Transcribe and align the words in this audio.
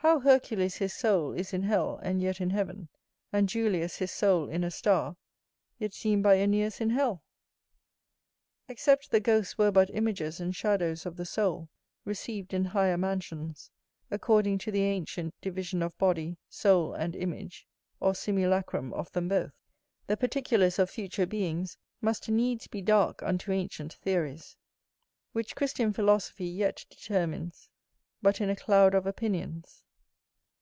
How 0.00 0.20
Hercules 0.20 0.76
his 0.76 0.92
soul 0.92 1.32
is 1.32 1.52
in 1.52 1.64
hell, 1.64 1.98
and 2.00 2.22
yet 2.22 2.40
in 2.40 2.50
heaven; 2.50 2.86
and 3.32 3.48
Julius 3.48 3.96
his 3.96 4.12
soul 4.12 4.48
in 4.48 4.62
a 4.62 4.70
star, 4.70 5.16
yet 5.80 5.94
seen 5.94 6.22
by 6.22 6.36
Æneas 6.36 6.80
in 6.80 6.90
hell? 6.90 7.24
except 8.68 9.10
the 9.10 9.18
ghosts 9.18 9.58
were 9.58 9.72
but 9.72 9.90
images 9.92 10.38
and 10.38 10.54
shadows 10.54 11.06
of 11.06 11.16
the 11.16 11.24
soul, 11.24 11.68
received 12.04 12.54
in 12.54 12.66
higher 12.66 12.96
mansions, 12.96 13.72
according 14.08 14.58
to 14.58 14.70
the 14.70 14.82
ancient 14.82 15.34
division 15.40 15.82
of 15.82 15.98
body, 15.98 16.38
soul, 16.48 16.94
and 16.94 17.16
image, 17.16 17.66
or 17.98 18.12
simulachrum 18.12 18.92
of 18.92 19.10
them 19.10 19.26
both. 19.26 19.50
The 20.06 20.16
particulars 20.16 20.78
of 20.78 20.88
future 20.88 21.26
beings 21.26 21.78
must 22.00 22.28
needs 22.28 22.68
be 22.68 22.80
dark 22.80 23.24
unto 23.24 23.50
ancient 23.50 23.94
theories, 23.94 24.56
which 25.32 25.56
Christian 25.56 25.92
philosophy 25.92 26.46
yet 26.46 26.86
determines 26.90 27.68
but 28.22 28.40
in 28.40 28.48
a 28.48 28.54
cloud 28.54 28.94
of 28.94 29.04
opinions. 29.04 29.82